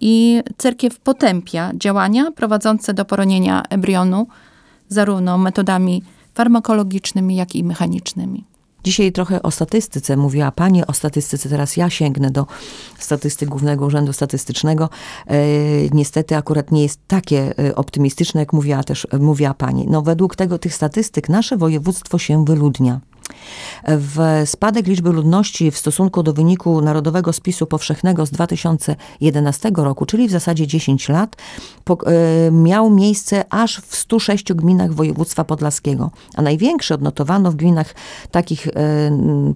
i 0.00 0.42
cerkiew 0.58 0.98
potępia 0.98 1.70
działania 1.74 2.32
prowadzące 2.32 2.94
do 2.94 3.04
poronienia 3.04 3.62
embrionu 3.70 4.26
zarówno 4.88 5.38
metodami 5.38 6.02
farmakologicznymi, 6.34 7.36
jak 7.36 7.54
i 7.54 7.64
mechanicznymi. 7.64 8.44
Dzisiaj 8.84 9.12
trochę 9.12 9.42
o 9.42 9.50
statystyce 9.50 10.16
mówiła 10.16 10.50
Pani, 10.50 10.86
o 10.86 10.92
statystyce 10.92 11.48
teraz 11.48 11.76
ja 11.76 11.90
sięgnę 11.90 12.30
do 12.30 12.46
statystyk 12.98 13.48
Głównego 13.48 13.86
Urzędu 13.86 14.12
Statystycznego. 14.12 14.88
E, 15.26 15.38
niestety 15.92 16.36
akurat 16.36 16.70
nie 16.70 16.82
jest 16.82 17.00
takie 17.06 17.58
e, 17.58 17.74
optymistyczne, 17.76 18.40
jak 18.40 18.52
mówiła 18.52 18.82
też 18.82 19.06
mówiła 19.20 19.54
Pani. 19.54 19.86
No 19.88 20.02
według 20.02 20.36
tego, 20.36 20.58
tych 20.58 20.74
statystyk 20.74 21.28
nasze 21.28 21.56
województwo 21.56 22.18
się 22.18 22.44
wyludnia. 22.44 23.00
W 23.86 24.42
spadek 24.44 24.86
liczby 24.86 25.10
ludności 25.10 25.70
w 25.70 25.78
stosunku 25.78 26.22
do 26.22 26.32
wyniku 26.32 26.80
Narodowego 26.80 27.32
Spisu 27.32 27.66
Powszechnego 27.66 28.26
z 28.26 28.30
2011 28.30 29.70
roku, 29.76 30.06
czyli 30.06 30.28
w 30.28 30.30
zasadzie 30.30 30.66
10 30.66 31.08
lat, 31.08 31.36
e, 32.06 32.50
miał 32.50 32.90
miejsce 32.90 33.44
aż 33.50 33.80
w 33.80 33.96
106 33.96 34.52
gminach 34.52 34.94
województwa 34.94 35.44
podlaskiego. 35.44 36.10
A 36.36 36.42
największe 36.42 36.94
odnotowano 36.94 37.50
w 37.50 37.56
gminach 37.56 37.94
takich 38.30 38.68
e, 38.68 38.70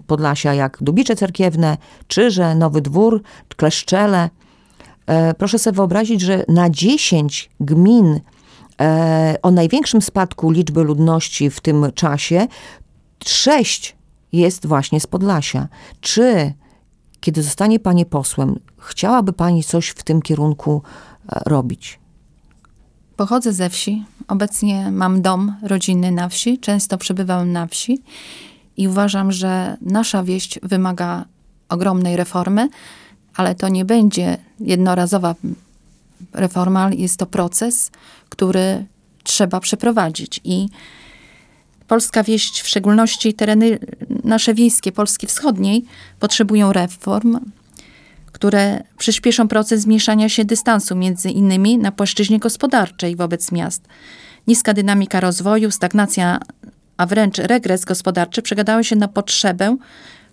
Podlasia 0.07 0.53
jak 0.53 0.77
Dubicze 0.81 1.15
Cerkiewne, 1.15 1.77
Czyże, 2.07 2.55
Nowy 2.55 2.81
Dwór, 2.81 3.21
Kleszczele. 3.57 4.29
E, 5.07 5.33
proszę 5.33 5.59
sobie 5.59 5.75
wyobrazić, 5.75 6.21
że 6.21 6.45
na 6.47 6.69
10 6.69 7.49
gmin 7.59 8.19
o 9.41 9.51
największym 9.51 10.01
spadku 10.01 10.51
liczby 10.51 10.83
ludności 10.83 11.49
w 11.49 11.59
tym 11.61 11.85
czasie 11.95 12.47
sześć 13.29 13.95
jest 14.31 14.65
właśnie 14.65 14.99
z 14.99 15.07
Podlasia. 15.07 15.67
Czy, 16.01 16.53
kiedy 17.19 17.43
zostanie 17.43 17.79
Pani 17.79 18.05
posłem, 18.05 18.59
chciałaby 18.79 19.33
Pani 19.33 19.63
coś 19.63 19.89
w 19.89 20.03
tym 20.03 20.21
kierunku 20.21 20.81
e, 21.29 21.39
robić? 21.45 21.99
Pochodzę 23.15 23.53
ze 23.53 23.69
wsi. 23.69 24.05
Obecnie 24.27 24.91
mam 24.91 25.21
dom 25.21 25.55
rodzinny 25.61 26.11
na 26.11 26.29
wsi. 26.29 26.59
Często 26.59 26.97
przebywam 26.97 27.51
na 27.51 27.67
wsi 27.67 28.01
i 28.77 28.87
uważam, 28.87 29.31
że 29.31 29.77
nasza 29.81 30.23
wieś 30.23 30.59
wymaga 30.63 31.25
ogromnej 31.69 32.15
reformy, 32.15 32.69
ale 33.35 33.55
to 33.55 33.69
nie 33.69 33.85
będzie 33.85 34.37
jednorazowa 34.59 35.35
reforma, 36.33 36.89
jest 36.93 37.17
to 37.17 37.25
proces, 37.25 37.91
który 38.29 38.85
trzeba 39.23 39.59
przeprowadzić 39.59 40.41
i 40.43 40.69
Polska 41.87 42.23
wieś, 42.23 42.51
w 42.51 42.67
szczególności 42.67 43.33
tereny 43.33 43.79
nasze 44.23 44.53
wiejskie 44.53 44.91
Polski 44.91 45.27
Wschodniej, 45.27 45.85
potrzebują 46.19 46.73
reform, 46.73 47.39
które 48.31 48.83
przyspieszą 48.97 49.47
proces 49.47 49.81
zmniejszania 49.81 50.29
się 50.29 50.45
dystansu 50.45 50.95
między 50.95 51.29
innymi 51.29 51.77
na 51.77 51.91
płaszczyźnie 51.91 52.39
gospodarczej 52.39 53.15
wobec 53.15 53.51
miast. 53.51 53.87
Niska 54.47 54.73
dynamika 54.73 55.19
rozwoju, 55.19 55.71
stagnacja, 55.71 56.39
a 56.97 57.05
wręcz 57.05 57.37
regres 57.37 57.85
gospodarczy 57.85 58.41
przegadały 58.41 58.83
się 58.83 58.95
na 58.95 59.07
potrzebę 59.07 59.77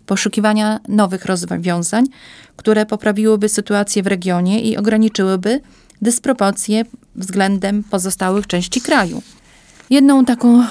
poszukiwania 0.07 0.81
nowych 0.89 1.25
rozwiązań, 1.25 2.05
które 2.57 2.87
poprawiłyby 2.87 3.49
sytuację 3.49 4.03
w 4.03 4.07
regionie 4.07 4.61
i 4.61 4.77
ograniczyłyby 4.77 5.61
dysproporcje 6.03 6.85
względem 7.17 7.85
pozostałych 7.85 8.47
części 8.47 8.81
kraju. 8.81 9.23
Jedną 9.91 10.25
taką 10.25 10.65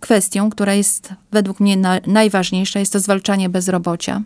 kwestią, 0.00 0.50
która 0.50 0.74
jest 0.74 1.12
według 1.32 1.60
mnie 1.60 1.76
na, 1.76 2.00
najważniejsza, 2.06 2.78
jest 2.78 2.92
to 2.92 3.00
zwalczanie 3.00 3.48
bezrobocia, 3.48 4.22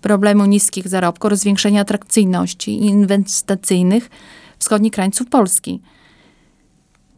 problemu 0.00 0.46
niskich 0.46 0.88
zarobków, 0.88 1.30
rozwiększenia 1.30 1.80
atrakcyjności 1.80 2.76
inwestycyjnych 2.76 4.10
wschodnich 4.58 4.92
krańców 4.92 5.28
Polski. 5.28 5.80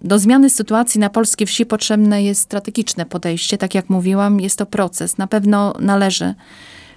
Do 0.03 0.19
zmiany 0.19 0.51
sytuacji 0.51 1.01
na 1.01 1.11
polskiej 1.11 1.47
wsi 1.47 1.67
potrzebne 1.67 2.23
jest 2.23 2.41
strategiczne 2.41 3.07
podejście. 3.07 3.59
Tak 3.59 3.75
jak 3.75 3.91
mówiłam, 3.91 4.41
jest 4.41 4.59
to 4.59 4.67
proces. 4.67 5.19
Na 5.19 5.27
pewno 5.27 5.75
należy 5.81 6.35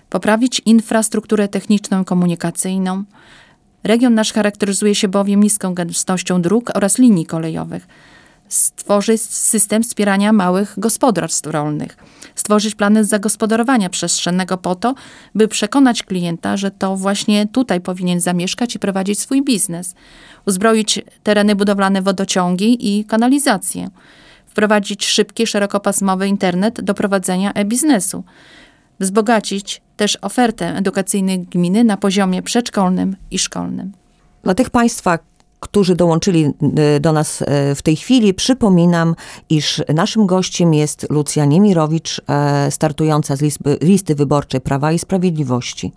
poprawić 0.10 0.62
infrastrukturę 0.65 1.48
techniczną 1.48 2.01
i 2.01 2.05
komunikacyjną. 2.05 3.03
Region 3.83 4.13
nasz 4.13 4.33
charakteryzuje 4.33 4.95
się 4.95 5.07
bowiem 5.07 5.43
niską 5.43 5.74
gęstością 5.74 6.41
dróg 6.41 6.71
oraz 6.75 6.98
linii 6.98 7.25
kolejowych 7.25 7.88
stworzyć 8.53 9.22
system 9.22 9.84
wspierania 9.84 10.34
małych 10.34 10.74
gospodarstw 10.77 11.50
rolnych, 11.50 11.98
stworzyć 12.36 12.75
plany 12.75 13.05
zagospodarowania 13.05 13.89
przestrzennego 13.89 14.58
po 14.58 14.75
to, 14.75 14.96
by 15.36 15.48
przekonać 15.48 16.03
klienta, 16.03 16.58
że 16.58 16.72
to 16.72 16.96
właśnie 16.96 17.48
tutaj 17.48 17.81
powinien 17.81 18.20
zamieszkać 18.20 18.75
i 18.75 18.79
prowadzić 18.79 19.20
swój 19.20 19.43
biznes, 19.43 19.96
uzbroić 20.48 21.00
tereny 21.24 21.55
budowlane 21.55 22.01
wodociągi 22.01 22.98
i 22.98 23.05
kanalizację, 23.05 23.89
wprowadzić 24.48 25.05
szybki, 25.05 25.48
szerokopasmowy 25.48 26.27
internet 26.27 26.81
do 26.81 26.93
prowadzenia 26.93 27.53
e-biznesu, 27.53 28.24
wzbogacić 29.00 29.81
też 29.98 30.17
ofertę 30.22 30.77
edukacyjnej 30.77 31.39
gminy 31.39 31.84
na 31.84 31.98
poziomie 31.98 32.41
przedszkolnym 32.41 33.15
i 33.31 33.39
szkolnym. 33.39 33.91
Dla 34.43 34.55
tych 34.55 34.70
Państwa, 34.70 35.20
którzy 35.62 35.96
dołączyli 35.96 36.53
y, 36.96 37.00
do 37.00 37.12
nas 37.12 37.41
y, 37.41 37.46
w 37.75 37.82
tej 37.82 37.96
chwili, 37.96 38.34
przypominam, 38.34 39.15
iż 39.50 39.82
naszym 39.94 40.25
gościem 40.25 40.74
jest 40.74 41.08
Lucja 41.10 41.46
Niemirowicz, 41.46 42.22
e, 42.30 42.72
startująca 42.72 43.36
z 43.36 43.41
listy 43.82 44.15
wyborczej 44.15 44.62
Prawa 44.62 44.91
i 44.91 45.00
Sprawiedliwości. 45.00 45.91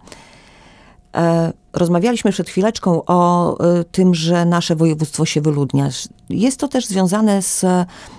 Rozmawialiśmy 1.74 2.32
przed 2.32 2.48
chwileczką 2.48 3.02
o 3.06 3.54
y, 3.80 3.84
tym, 3.84 4.14
że 4.14 4.44
nasze 4.44 4.76
województwo 4.76 5.24
się 5.24 5.40
wyludnia. 5.40 5.88
Jest 6.30 6.60
to 6.60 6.68
też 6.68 6.86
związane 6.86 7.42
z 7.42 7.64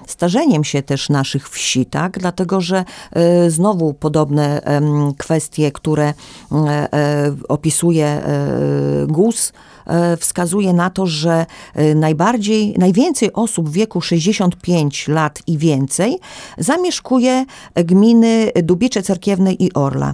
starzeniem 0.07 0.63
się 0.63 0.81
też 0.81 1.09
naszych 1.09 1.49
wsi, 1.49 1.85
tak? 1.85 2.19
Dlatego, 2.19 2.61
że 2.61 2.85
y, 3.45 3.51
znowu 3.51 3.93
podobne 3.93 4.61
kwestie, 5.17 5.71
które 5.71 6.13
e, 6.51 6.93
e, 6.93 7.35
opisuje 7.47 8.05
e, 8.05 9.07
GUS, 9.07 9.53
wskazuje 10.19 10.73
na 10.73 10.89
to, 10.89 11.07
że 11.07 11.45
najbardziej, 11.95 12.75
najwięcej 12.77 13.33
osób 13.33 13.69
w 13.69 13.71
wieku 13.71 14.01
65 14.01 15.07
lat 15.07 15.41
i 15.47 15.57
więcej 15.57 16.19
zamieszkuje 16.57 17.45
gminy 17.75 18.51
Dubicze 18.63 19.03
Cerkiewne 19.03 19.53
i 19.53 19.73
Orla. 19.73 20.13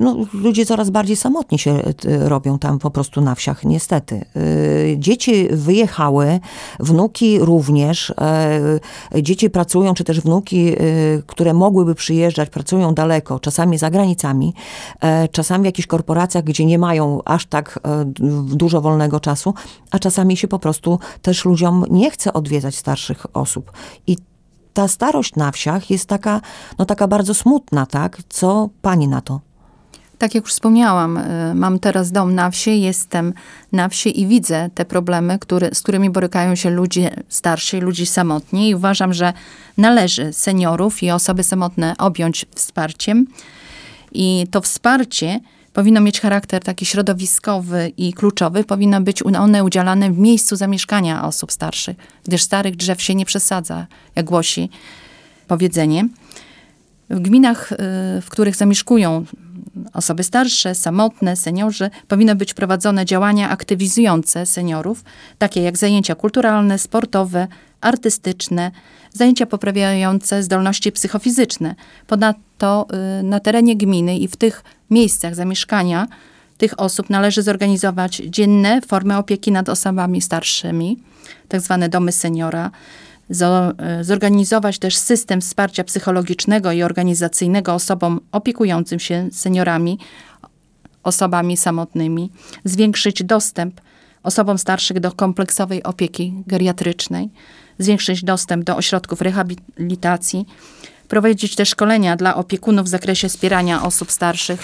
No, 0.00 0.16
ludzie 0.32 0.66
coraz 0.66 0.90
bardziej 0.90 1.16
samotni 1.16 1.58
się 1.58 1.82
robią 2.18 2.58
tam 2.58 2.78
po 2.78 2.90
prostu 2.90 3.20
na 3.20 3.34
wsiach, 3.34 3.64
niestety. 3.64 4.24
Y, 4.36 4.96
Dzieci 4.98 5.48
wyjechały, 5.50 6.40
wnuki 6.80 7.38
również. 7.38 8.10
e, 8.10 9.22
Dzieci 9.22 9.50
pracują, 9.50 9.94
czy 9.94 10.04
też 10.04 10.20
wnuki, 10.20 10.82
y, 10.82 11.22
które 11.26 11.54
mogłyby 11.54 11.94
przyjeżdżać, 11.94 12.50
pracują 12.50 12.94
daleko, 12.94 13.40
czasami 13.40 13.78
za 13.78 13.90
granicami, 13.90 14.54
czasami 15.32 15.62
w 15.62 15.66
jakichś 15.66 15.86
korporacjach, 15.86 16.44
gdzie 16.44 16.64
nie 16.64 16.78
mają 16.78 17.20
aż 17.24 17.46
tak 17.46 17.80
dużo 18.44 18.80
wolnego 18.80 19.20
czasu, 19.20 19.54
a 19.90 19.98
czasami 19.98 20.36
się 20.36 20.48
po 20.48 20.58
prostu 20.58 20.98
też 21.22 21.44
ludziom 21.44 21.84
nie 21.90 22.10
chce 22.10 22.32
odwiedzać 22.32 22.74
starszych 22.74 23.26
osób. 23.36 23.72
I 24.06 24.16
ta 24.72 24.88
starość 24.88 25.36
na 25.36 25.50
wsiach 25.50 25.90
jest 25.90 26.06
taka, 26.06 26.40
no 26.78 26.84
taka 26.84 27.08
bardzo 27.08 27.34
smutna, 27.34 27.86
tak? 27.86 28.18
Co 28.28 28.68
pani 28.82 29.08
na 29.08 29.20
to? 29.20 29.40
Tak 30.22 30.34
jak 30.34 30.44
już 30.44 30.52
wspomniałam, 30.52 31.16
y, 31.16 31.54
mam 31.54 31.78
teraz 31.78 32.12
dom 32.12 32.34
na 32.34 32.50
wsi, 32.50 32.80
jestem 32.80 33.32
na 33.72 33.88
wsi 33.88 34.20
i 34.20 34.26
widzę 34.26 34.70
te 34.74 34.84
problemy, 34.84 35.38
które, 35.38 35.74
z 35.74 35.82
którymi 35.82 36.10
borykają 36.10 36.54
się 36.54 36.70
ludzie 36.70 37.10
starsi, 37.28 37.80
ludzie 37.80 38.06
samotni 38.06 38.68
i 38.68 38.74
uważam, 38.74 39.14
że 39.14 39.32
należy 39.76 40.32
seniorów 40.32 41.02
i 41.02 41.10
osoby 41.10 41.42
samotne 41.42 41.94
objąć 41.98 42.46
wsparciem. 42.54 43.26
I 44.12 44.46
to 44.50 44.60
wsparcie 44.60 45.40
powinno 45.72 46.00
mieć 46.00 46.20
charakter 46.20 46.62
taki 46.62 46.86
środowiskowy 46.86 47.92
i 47.96 48.12
kluczowy, 48.12 48.64
powinno 48.64 49.00
być 49.00 49.22
one 49.22 49.64
udzielane 49.64 50.10
w 50.10 50.18
miejscu 50.18 50.56
zamieszkania 50.56 51.24
osób 51.24 51.52
starszych, 51.52 51.96
gdyż 52.24 52.42
starych 52.42 52.76
drzew 52.76 53.02
się 53.02 53.14
nie 53.14 53.26
przesadza, 53.26 53.86
jak 54.16 54.26
głosi 54.26 54.70
powiedzenie. 55.48 56.08
W 57.10 57.20
gminach, 57.20 57.72
y, 57.72 57.76
w 58.20 58.26
których 58.30 58.56
zamieszkują 58.56 59.24
osoby 59.92 60.22
starsze, 60.24 60.74
samotne, 60.74 61.36
seniorzy, 61.36 61.90
powinny 62.08 62.34
być 62.34 62.54
prowadzone 62.54 63.04
działania 63.04 63.50
aktywizujące 63.50 64.46
seniorów, 64.46 65.04
takie 65.38 65.62
jak 65.62 65.78
zajęcia 65.78 66.14
kulturalne, 66.14 66.78
sportowe, 66.78 67.48
artystyczne, 67.80 68.70
zajęcia 69.12 69.46
poprawiające 69.46 70.42
zdolności 70.42 70.92
psychofizyczne. 70.92 71.74
Ponadto 72.06 72.86
y, 73.20 73.22
na 73.22 73.40
terenie 73.40 73.76
gminy 73.76 74.18
i 74.18 74.28
w 74.28 74.36
tych 74.36 74.64
miejscach 74.90 75.34
zamieszkania 75.34 76.08
tych 76.58 76.80
osób 76.80 77.10
należy 77.10 77.42
zorganizować 77.42 78.16
dzienne 78.16 78.80
formy 78.86 79.16
opieki 79.16 79.52
nad 79.52 79.68
osobami 79.68 80.20
starszymi, 80.20 80.98
tak 81.48 81.60
zwane 81.60 81.88
domy 81.88 82.12
seniora, 82.12 82.70
zorganizować 84.00 84.78
też 84.78 84.96
system 84.96 85.40
wsparcia 85.40 85.84
psychologicznego 85.84 86.72
i 86.72 86.82
organizacyjnego 86.82 87.74
osobom 87.74 88.20
opiekującym 88.32 89.00
się 89.00 89.28
seniorami, 89.32 89.98
osobami 91.02 91.56
samotnymi, 91.56 92.30
zwiększyć 92.64 93.24
dostęp 93.24 93.80
osobom 94.22 94.58
starszych 94.58 95.00
do 95.00 95.12
kompleksowej 95.12 95.82
opieki 95.82 96.34
geriatrycznej, 96.46 97.30
zwiększyć 97.78 98.24
dostęp 98.24 98.64
do 98.64 98.76
ośrodków 98.76 99.20
rehabilitacji, 99.20 100.46
prowadzić 101.08 101.54
też 101.54 101.68
szkolenia 101.68 102.16
dla 102.16 102.34
opiekunów 102.34 102.86
w 102.86 102.88
zakresie 102.88 103.28
wspierania 103.28 103.82
osób 103.82 104.12
starszych, 104.12 104.60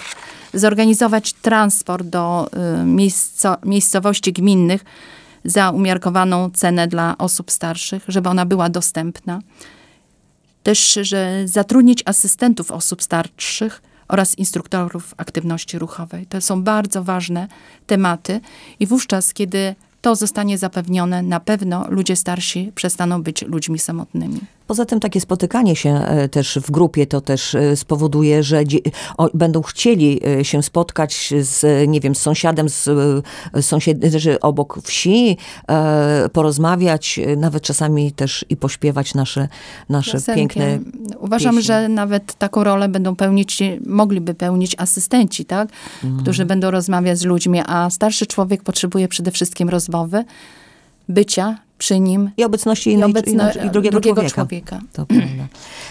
zorganizować 0.54 1.32
transport 1.32 2.06
do 2.06 2.50
miejsco, 2.84 3.56
miejscowości 3.64 4.32
gminnych 4.32 4.84
za 5.44 5.70
umiarkowaną 5.70 6.50
cenę 6.50 6.88
dla 6.88 7.18
osób 7.18 7.50
starszych, 7.50 8.04
żeby 8.08 8.28
ona 8.28 8.46
była 8.46 8.68
dostępna. 8.68 9.40
Też, 10.62 10.98
że 11.02 11.42
zatrudnić 11.44 12.02
asystentów 12.04 12.70
osób 12.70 13.02
starszych 13.02 13.82
oraz 14.08 14.38
instruktorów 14.38 15.14
aktywności 15.16 15.78
ruchowej. 15.78 16.26
To 16.26 16.40
są 16.40 16.62
bardzo 16.62 17.04
ważne 17.04 17.48
tematy 17.86 18.40
i 18.80 18.86
wówczas, 18.86 19.34
kiedy 19.34 19.74
to 20.00 20.16
zostanie 20.16 20.58
zapewnione, 20.58 21.22
na 21.22 21.40
pewno 21.40 21.86
ludzie 21.88 22.16
starsi 22.16 22.72
przestaną 22.74 23.22
być 23.22 23.42
ludźmi 23.42 23.78
samotnymi. 23.78 24.40
Poza 24.68 24.84
tym 24.84 25.00
takie 25.00 25.20
spotykanie 25.20 25.76
się 25.76 25.90
e, 25.90 26.28
też 26.28 26.58
w 26.62 26.70
grupie 26.70 27.06
to 27.06 27.20
też 27.20 27.54
e, 27.54 27.76
spowoduje, 27.76 28.42
że 28.42 28.62
będą 29.34 29.62
chcieli 29.62 30.20
e, 30.26 30.44
się 30.44 30.62
spotkać 30.62 31.34
z, 31.40 31.88
nie 31.88 32.00
wiem, 32.00 32.14
z 32.14 32.18
sąsiadem, 32.18 32.68
z 32.68 32.88
e, 32.88 33.62
sąsied- 33.62 34.18
że 34.18 34.40
obok 34.40 34.78
wsi, 34.82 35.36
porozmawiać, 36.32 37.20
nawet 37.36 37.62
czasami 37.62 38.12
też 38.12 38.44
i 38.48 38.56
pośpiewać 38.56 39.14
nasze, 39.14 39.48
nasze 39.88 40.18
piękne 40.34 40.78
Uważam, 41.18 41.54
pieśni. 41.54 41.66
że 41.66 41.88
nawet 41.88 42.34
taką 42.34 42.64
rolę 42.64 42.88
będą 42.88 43.16
pełnić, 43.16 43.62
mogliby 43.86 44.34
pełnić 44.34 44.74
asystenci, 44.78 45.44
tak? 45.44 45.68
Mhm. 46.04 46.22
którzy 46.22 46.44
będą 46.44 46.70
rozmawiać 46.70 47.18
z 47.18 47.24
ludźmi, 47.24 47.62
a 47.66 47.90
starszy 47.90 48.26
człowiek 48.26 48.62
potrzebuje 48.62 49.08
przede 49.08 49.30
wszystkim 49.30 49.68
rozmowy, 49.68 50.24
bycia 51.08 51.67
przy 51.78 52.00
nim 52.00 52.30
i 52.36 52.44
obecności 52.44 52.90
i, 52.90 52.92
innej, 52.92 53.10
obecno, 53.10 53.32
innej, 53.32 53.66
i 53.66 53.70
drugiego, 53.70 54.00
człowieka. 54.00 54.28
człowieka. 54.34 54.80
Prawda. 54.92 55.48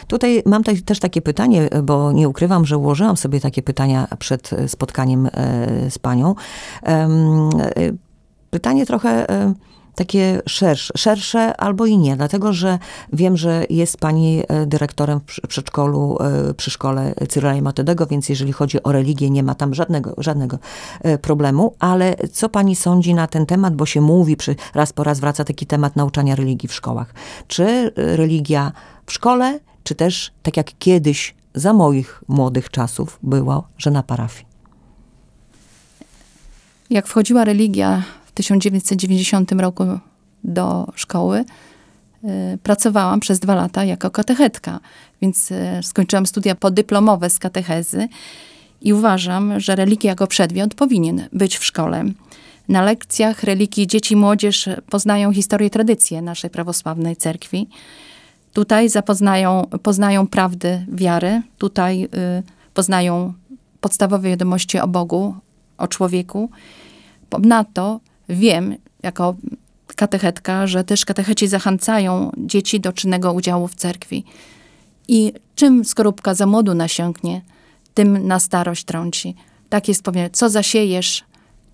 Tutaj 0.07 0.43
mam 0.45 0.63
te- 0.63 0.75
też 0.81 0.99
takie 0.99 1.21
pytanie, 1.21 1.69
bo 1.83 2.11
nie 2.11 2.29
ukrywam, 2.29 2.65
że 2.65 2.77
ułożyłam 2.77 3.17
sobie 3.17 3.39
takie 3.39 3.63
pytania 3.63 4.07
przed 4.19 4.53
e, 4.53 4.67
spotkaniem 4.67 5.25
e, 5.25 5.91
z 5.91 5.99
panią. 5.99 6.35
E, 6.85 7.07
Pytanie 8.49 8.85
trochę 8.85 9.27
takie 9.97 10.41
szersze, 10.47 10.93
szersze 10.97 11.57
albo 11.57 11.85
i 11.85 11.97
nie, 11.97 12.17
dlatego 12.17 12.53
że 12.53 12.79
wiem, 13.13 13.37
że 13.37 13.65
jest 13.69 13.97
pani 13.97 14.43
e, 14.47 14.65
dyrektorem 14.65 15.19
w 15.19 15.47
przedszkolu 15.47 16.17
e, 16.19 16.53
przy 16.53 16.71
szkole 16.71 17.13
Cyryla 17.29 17.55
i 17.55 17.61
więc 18.09 18.29
jeżeli 18.29 18.53
chodzi 18.53 18.83
o 18.83 18.91
religię, 18.91 19.29
nie 19.29 19.43
ma 19.43 19.55
tam 19.55 19.73
żadnego, 19.73 20.13
żadnego 20.17 20.59
e, 21.01 21.17
problemu, 21.17 21.75
ale 21.79 22.15
co 22.31 22.49
pani 22.49 22.75
sądzi 22.75 23.13
na 23.13 23.27
ten 23.27 23.45
temat, 23.45 23.75
bo 23.75 23.85
się 23.85 24.01
mówi, 24.01 24.37
przy, 24.37 24.55
raz 24.73 24.93
po 24.93 25.03
raz 25.03 25.19
wraca 25.19 25.43
taki 25.43 25.65
temat 25.65 25.95
nauczania 25.95 26.35
religii 26.35 26.69
w 26.69 26.73
szkołach. 26.73 27.13
Czy 27.47 27.91
religia 27.95 28.71
w 29.05 29.13
szkole, 29.13 29.59
czy 29.83 29.95
też 29.95 30.31
tak 30.43 30.57
jak 30.57 30.71
kiedyś 30.79 31.35
za 31.55 31.73
moich 31.73 32.23
młodych 32.27 32.69
czasów 32.69 33.19
było, 33.23 33.67
że 33.77 33.91
na 33.91 34.03
parafii? 34.03 34.45
Jak 36.89 37.07
wchodziła 37.07 37.43
religia 37.45 38.03
1990 38.37 39.51
roku 39.51 39.83
do 40.43 40.87
szkoły, 40.95 41.45
y, 42.23 42.57
pracowałam 42.63 43.19
przez 43.19 43.39
dwa 43.39 43.55
lata 43.55 43.83
jako 43.83 44.09
katechetka, 44.09 44.79
więc 45.21 45.51
y, 45.51 45.55
skończyłam 45.81 46.25
studia 46.25 46.55
podyplomowe 46.55 47.29
z 47.29 47.39
katechezy 47.39 48.07
i 48.81 48.93
uważam, 48.93 49.59
że 49.59 49.75
religia 49.75 50.09
jako 50.09 50.27
przedmiot 50.27 50.73
powinien 50.73 51.27
być 51.33 51.57
w 51.57 51.65
szkole. 51.65 52.03
Na 52.69 52.81
lekcjach 52.81 53.43
religii 53.43 53.87
dzieci 53.87 54.13
i 54.13 54.17
młodzież 54.17 54.69
poznają 54.89 55.33
historię 55.33 55.69
tradycję 55.69 56.21
naszej 56.21 56.49
prawosławnej 56.49 57.15
cerkwi. 57.15 57.67
Tutaj 58.53 58.89
zapoznają, 58.89 59.63
poznają 59.83 60.27
prawdy 60.27 60.85
wiary, 60.87 61.41
tutaj 61.57 62.03
y, 62.03 62.43
poznają 62.73 63.33
podstawowe 63.81 64.29
wiadomości 64.29 64.79
o 64.79 64.87
Bogu, 64.87 65.35
o 65.77 65.87
człowieku. 65.87 66.49
Ponadto 67.29 67.99
wiem, 68.29 68.75
jako 69.03 69.35
katechetka, 69.95 70.67
że 70.67 70.83
też 70.83 71.05
katecheci 71.05 71.47
zachęcają 71.47 72.31
dzieci 72.37 72.79
do 72.79 72.93
czynnego 72.93 73.33
udziału 73.33 73.67
w 73.67 73.75
cerkwi. 73.75 74.23
I 75.07 75.33
czym 75.55 75.85
skorupka 75.85 76.33
za 76.33 76.45
młodu 76.45 76.73
nasiąknie, 76.73 77.41
tym 77.93 78.27
na 78.27 78.39
starość 78.39 78.85
trąci. 78.85 79.35
Tak 79.69 79.87
jest 79.87 80.03
powiedziane, 80.03 80.29
co 80.29 80.49
zasiejesz, 80.49 81.23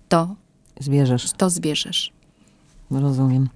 to, 0.08 0.34
Zbierzesz. 0.80 1.32
to 1.36 1.50
zbierzesz. 1.50 2.12
Rozumiem. 2.90 3.48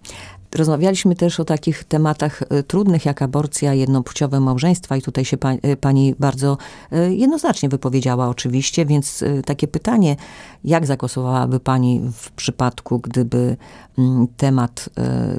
Rozmawialiśmy 0.54 1.14
też 1.14 1.40
o 1.40 1.44
takich 1.44 1.84
tematach 1.84 2.42
e, 2.42 2.62
trudnych 2.62 3.04
jak 3.04 3.22
aborcja, 3.22 3.74
jednopłciowe 3.74 4.40
małżeństwa 4.40 4.96
i 4.96 5.02
tutaj 5.02 5.24
się 5.24 5.36
pa, 5.36 5.52
e, 5.52 5.76
pani 5.76 6.14
bardzo 6.18 6.58
e, 6.92 7.14
jednoznacznie 7.14 7.68
wypowiedziała 7.68 8.28
oczywiście, 8.28 8.86
więc 8.86 9.24
takie 9.44 9.68
pytanie, 9.68 10.16
jak 10.64 10.86
zagłosowałaby 10.86 11.60
pani 11.60 12.00
w 12.12 12.30
przypadku, 12.30 12.98
gdyby 12.98 13.56
mm, 13.98 14.26
temat, 14.36 14.88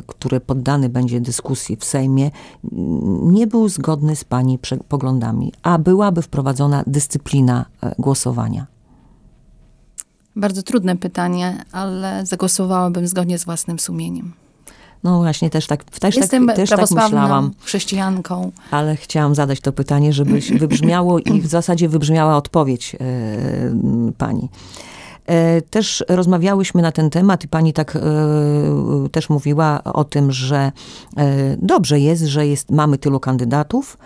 który 0.07 0.39
poddany 0.39 0.89
będzie 0.89 1.21
dyskusji 1.21 1.75
w 1.75 1.85
Sejmie, 1.85 2.31
nie 3.21 3.47
był 3.47 3.69
zgodny 3.69 4.15
z 4.15 4.23
pani 4.23 4.59
poglądami, 4.87 5.53
a 5.63 5.77
byłaby 5.77 6.21
wprowadzona 6.21 6.83
dyscyplina 6.87 7.65
głosowania? 7.99 8.67
Bardzo 10.35 10.63
trudne 10.63 10.97
pytanie, 10.97 11.65
ale 11.71 12.25
zagłosowałabym 12.25 13.07
zgodnie 13.07 13.39
z 13.39 13.45
własnym 13.45 13.79
sumieniem. 13.79 14.33
No 15.03 15.17
właśnie, 15.17 15.49
też 15.49 15.67
tak, 15.67 15.83
też 15.83 16.15
Jestem 16.15 16.47
tak, 16.47 16.55
też 16.55 16.69
tak 16.69 16.91
myślałam. 16.91 17.51
chrześcijanką. 17.59 18.51
Ale 18.71 18.95
chciałam 18.95 19.35
zadać 19.35 19.61
to 19.61 19.71
pytanie, 19.71 20.13
żeby 20.13 20.39
wybrzmiało 20.59 21.19
i 21.19 21.41
w 21.41 21.47
zasadzie 21.47 21.89
wybrzmiała 21.89 22.37
odpowiedź 22.37 22.95
e, 22.95 22.97
pani. 24.17 24.49
E, 25.25 25.61
Też 25.61 26.03
rozmawiałyśmy 26.09 26.81
na 26.81 26.91
ten 26.91 27.09
temat 27.09 27.43
i 27.43 27.47
pani 27.47 27.73
tak 27.73 27.95
e, 27.95 27.99
też 29.11 29.29
mówiła 29.29 29.83
o 29.83 30.03
tym, 30.03 30.31
że 30.31 30.71
dobrze 31.57 31.99
jest, 31.99 32.23
że 32.23 32.47
jest, 32.47 32.71
mamy 32.71 32.97
tylu 32.97 33.19
kandydatów 33.19 33.97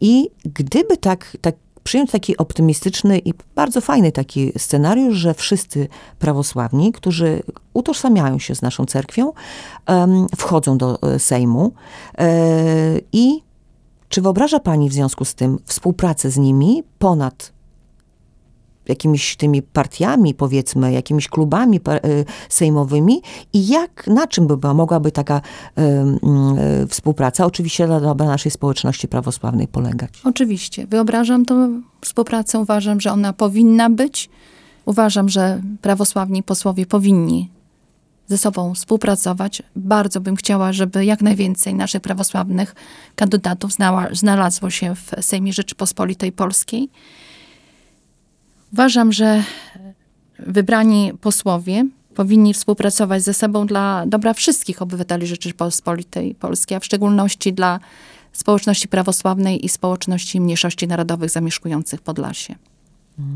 i 0.00 0.30
gdyby 0.44 0.96
tak, 0.96 1.36
tak 1.40 1.54
przyjąć 1.84 2.10
taki 2.10 2.36
optymistyczny 2.36 3.18
i 3.18 3.34
bardzo 3.54 3.80
fajny 3.80 4.12
taki 4.12 4.52
scenariusz, 4.58 5.16
że 5.16 5.34
wszyscy 5.34 5.88
prawosławni, 6.18 6.92
którzy 6.92 7.42
utożsamiają 7.74 8.38
się 8.38 8.54
z 8.54 8.62
naszą 8.62 8.86
cerkwią, 8.86 9.32
wchodzą 10.36 10.78
do 10.78 11.02
e, 11.02 11.18
Sejmu 11.18 11.72
e, 12.18 12.28
i 13.12 13.42
czy 14.08 14.22
wyobraża 14.22 14.60
Pani 14.60 14.88
w 14.88 14.92
związku 14.92 15.24
z 15.24 15.34
tym 15.34 15.58
współpracę 15.66 16.30
z 16.30 16.38
nimi 16.38 16.82
ponad 16.98 17.52
jakimiś 18.88 19.36
tymi 19.36 19.62
partiami, 19.62 20.34
powiedzmy, 20.34 20.92
jakimiś 20.92 21.28
klubami 21.28 21.76
y, 21.76 22.24
sejmowymi 22.48 23.22
i 23.52 23.68
jak, 23.68 24.06
na 24.06 24.26
czym 24.26 24.46
by 24.46 24.56
była, 24.56 24.74
mogłaby 24.74 25.12
taka 25.12 25.40
y, 25.40 25.82
y, 26.82 26.86
współpraca, 26.86 27.46
oczywiście 27.46 27.86
dla 27.86 28.00
dobra 28.00 28.26
naszej 28.26 28.52
społeczności 28.52 29.08
prawosławnej 29.08 29.68
polegać? 29.68 30.10
Oczywiście. 30.24 30.86
Wyobrażam 30.86 31.44
tą 31.44 31.82
współpracę, 32.00 32.58
uważam, 32.58 33.00
że 33.00 33.12
ona 33.12 33.32
powinna 33.32 33.90
być. 33.90 34.30
Uważam, 34.84 35.28
że 35.28 35.62
prawosławni 35.82 36.42
posłowie 36.42 36.86
powinni 36.86 37.50
ze 38.30 38.38
sobą 38.38 38.74
współpracować. 38.74 39.62
Bardzo 39.76 40.20
bym 40.20 40.36
chciała, 40.36 40.72
żeby 40.72 41.04
jak 41.04 41.22
najwięcej 41.22 41.74
naszych 41.74 42.00
prawosławnych 42.00 42.74
kandydatów 43.16 43.72
znała, 43.72 44.08
znalazło 44.12 44.70
się 44.70 44.94
w 44.94 45.10
Sejmie 45.20 45.52
Rzeczypospolitej 45.52 46.32
Polskiej. 46.32 46.90
Uważam, 48.72 49.12
że 49.12 49.42
wybrani 50.38 51.12
posłowie 51.20 51.86
powinni 52.14 52.54
współpracować 52.54 53.22
ze 53.22 53.34
sobą 53.34 53.66
dla 53.66 54.04
dobra 54.06 54.34
wszystkich 54.34 54.82
obywateli 54.82 55.26
Rzeczypospolitej 55.26 56.34
Polskiej, 56.34 56.76
a 56.76 56.80
w 56.80 56.84
szczególności 56.84 57.52
dla 57.52 57.80
społeczności 58.32 58.88
prawosławnej 58.88 59.64
i 59.64 59.68
społeczności 59.68 60.40
mniejszości 60.40 60.88
narodowych 60.88 61.30
zamieszkujących 61.30 62.00
Podlasie. 62.00 62.54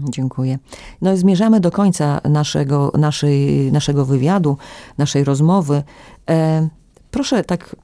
Dziękuję. 0.09 0.59
No 1.03 1.13
i 1.13 1.17
zmierzamy 1.17 1.61
do 1.61 1.71
końca 1.71 2.21
naszego, 2.31 2.93
naszej, 2.99 3.73
naszego 3.73 4.05
wywiadu, 4.05 4.57
naszej 4.99 5.25
rozmowy. 5.25 5.83
E, 6.31 6.69
proszę 7.11 7.45
tak 7.45 7.77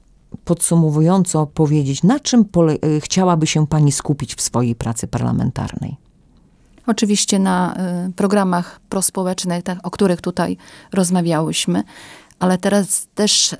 podsumowująco 0.45 1.47
powiedzieć, 1.47 2.03
na 2.03 2.19
czym 2.19 2.45
pole, 2.45 2.73
e, 2.73 2.99
chciałaby 2.99 3.47
się 3.47 3.67
Pani 3.67 3.91
skupić 3.91 4.35
w 4.35 4.41
swojej 4.41 4.75
pracy 4.75 5.07
parlamentarnej? 5.07 6.00
Oczywiście 6.87 7.39
na 7.39 7.75
y, 8.09 8.13
programach 8.13 8.79
prospołecznych, 8.89 9.63
tak, 9.63 9.79
o 9.83 9.91
których 9.91 10.21
tutaj 10.21 10.57
rozmawiałyśmy, 10.93 11.83
ale 12.39 12.57
teraz 12.57 13.07
też 13.15 13.53
y, 13.53 13.57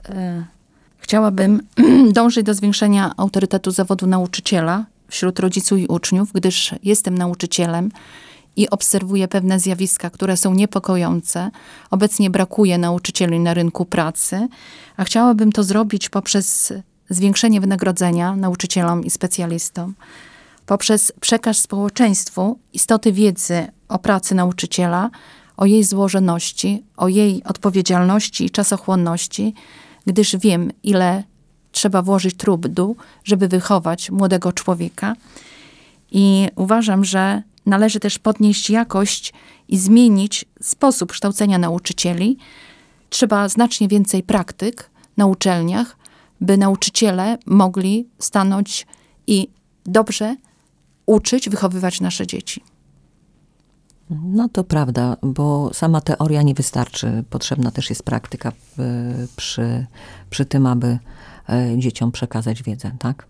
chciałabym 0.97 1.61
dążyć 2.13 2.45
do 2.45 2.53
zwiększenia 2.53 3.11
autorytetu 3.17 3.71
zawodu 3.71 4.07
nauczyciela 4.07 4.85
wśród 5.07 5.39
rodziców 5.39 5.79
i 5.79 5.87
uczniów, 5.87 6.31
gdyż 6.33 6.75
jestem 6.83 7.17
nauczycielem 7.17 7.91
i 8.55 8.69
obserwuję 8.69 9.27
pewne 9.27 9.59
zjawiska, 9.59 10.09
które 10.09 10.37
są 10.37 10.53
niepokojące. 10.53 11.51
Obecnie 11.91 12.29
brakuje 12.29 12.77
nauczycieli 12.77 13.39
na 13.39 13.53
rynku 13.53 13.85
pracy, 13.85 14.47
a 14.97 15.03
chciałabym 15.03 15.51
to 15.51 15.63
zrobić 15.63 16.09
poprzez 16.09 16.73
zwiększenie 17.09 17.61
wynagrodzenia 17.61 18.35
nauczycielom 18.35 19.03
i 19.03 19.09
specjalistom 19.09 19.93
poprzez 20.71 21.11
przekaz 21.21 21.57
społeczeństwu 21.57 22.59
istoty 22.73 23.11
wiedzy 23.11 23.67
o 23.87 23.99
pracy 23.99 24.35
nauczyciela, 24.35 25.09
o 25.57 25.65
jej 25.65 25.83
złożoności, 25.83 26.83
o 26.97 27.07
jej 27.07 27.43
odpowiedzialności 27.43 28.45
i 28.45 28.49
czasochłonności, 28.49 29.53
gdyż 30.05 30.35
wiem, 30.37 30.71
ile 30.83 31.23
trzeba 31.71 32.01
włożyć 32.01 32.35
trudu, 32.35 32.95
żeby 33.23 33.47
wychować 33.47 34.11
młodego 34.11 34.53
człowieka. 34.53 35.15
I 36.11 36.47
uważam, 36.55 37.05
że 37.05 37.43
należy 37.65 37.99
też 37.99 38.19
podnieść 38.19 38.69
jakość 38.69 39.33
i 39.67 39.77
zmienić 39.77 40.45
sposób 40.61 41.11
kształcenia 41.11 41.57
nauczycieli. 41.57 42.37
Trzeba 43.09 43.49
znacznie 43.49 43.87
więcej 43.87 44.23
praktyk 44.23 44.89
na 45.17 45.25
uczelniach, 45.25 45.97
by 46.41 46.57
nauczyciele 46.57 47.37
mogli 47.45 48.07
stanąć 48.19 48.87
i 49.27 49.47
dobrze 49.85 50.35
uczyć, 51.05 51.49
wychowywać 51.49 52.01
nasze 52.01 52.27
dzieci. 52.27 52.63
No 54.09 54.49
to 54.49 54.63
prawda, 54.63 55.17
bo 55.21 55.73
sama 55.73 56.01
teoria 56.01 56.41
nie 56.41 56.53
wystarczy. 56.53 57.23
Potrzebna 57.29 57.71
też 57.71 57.89
jest 57.89 58.03
praktyka 58.03 58.49
y, 58.49 58.53
przy, 59.35 59.85
przy 60.29 60.45
tym, 60.45 60.65
aby 60.65 60.87
y, 61.73 61.77
dzieciom 61.77 62.11
przekazać 62.11 62.63
wiedzę, 62.63 62.91
tak? 62.99 63.27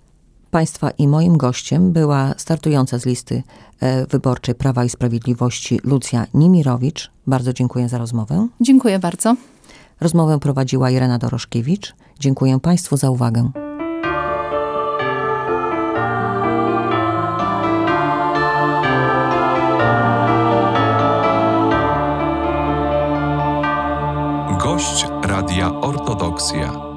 Państwa 0.51 0.91
i 0.91 1.07
moim 1.07 1.37
gościem 1.37 1.91
była 1.91 2.33
startująca 2.37 2.99
z 2.99 3.05
listy 3.05 3.43
e, 3.79 4.07
wyborczej 4.07 4.55
Prawa 4.55 4.85
i 4.85 4.89
Sprawiedliwości 4.89 5.79
Lucja 5.83 6.27
Nimirowicz. 6.33 7.11
Bardzo 7.27 7.53
dziękuję 7.53 7.89
za 7.89 7.97
rozmowę. 7.97 8.47
Dziękuję 8.61 8.99
bardzo. 8.99 9.35
Rozmowę 10.01 10.39
prowadziła 10.39 10.91
Irena 10.91 11.17
Doroszkiewicz. 11.17 11.93
Dziękuję 12.19 12.59
Państwu 12.59 12.97
za 12.97 13.09
uwagę. 13.09 13.70
Gość 24.81 25.05
Radia 25.23 25.71
Ortodoksja. 25.81 26.90